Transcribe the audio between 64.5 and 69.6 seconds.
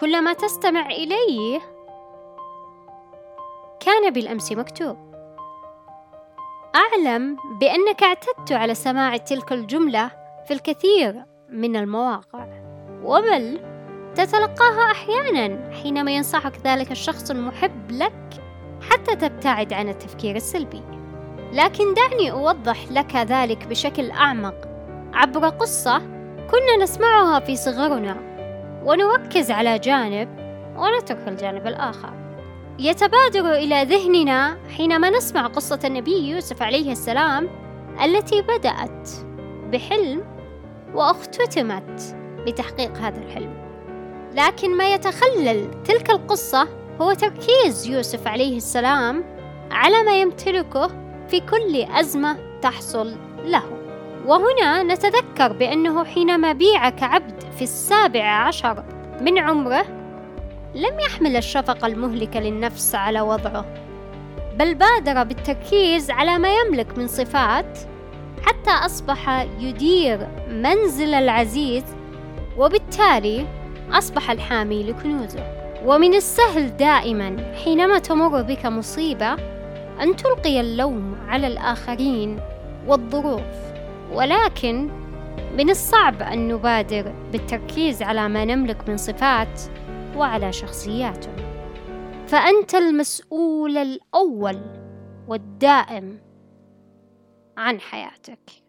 بل بادر بالتركيز على ما يملك من صفات حتى أصبح